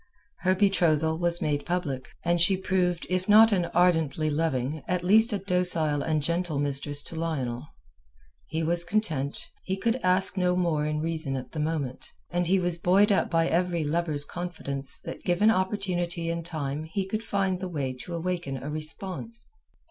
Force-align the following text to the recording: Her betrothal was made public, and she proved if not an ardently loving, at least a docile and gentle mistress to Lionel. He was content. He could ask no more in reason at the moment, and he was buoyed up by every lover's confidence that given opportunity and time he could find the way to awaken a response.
Her 0.39 0.55
betrothal 0.55 1.19
was 1.19 1.43
made 1.43 1.63
public, 1.63 2.07
and 2.25 2.41
she 2.41 2.57
proved 2.57 3.05
if 3.07 3.29
not 3.29 3.51
an 3.51 3.65
ardently 3.65 4.31
loving, 4.31 4.81
at 4.87 5.03
least 5.03 5.31
a 5.31 5.37
docile 5.37 6.01
and 6.01 6.23
gentle 6.23 6.57
mistress 6.57 7.03
to 7.03 7.15
Lionel. 7.15 7.67
He 8.47 8.63
was 8.63 8.83
content. 8.83 9.39
He 9.63 9.77
could 9.77 9.97
ask 10.01 10.37
no 10.39 10.55
more 10.55 10.87
in 10.87 11.01
reason 11.01 11.35
at 11.35 11.51
the 11.51 11.59
moment, 11.59 12.07
and 12.31 12.47
he 12.47 12.57
was 12.57 12.79
buoyed 12.79 13.11
up 13.11 13.29
by 13.29 13.47
every 13.47 13.83
lover's 13.83 14.25
confidence 14.25 14.99
that 15.01 15.23
given 15.23 15.51
opportunity 15.51 16.31
and 16.31 16.43
time 16.43 16.85
he 16.85 17.05
could 17.05 17.21
find 17.21 17.59
the 17.59 17.69
way 17.69 17.93
to 17.93 18.15
awaken 18.15 18.57
a 18.57 18.71
response. 18.71 19.47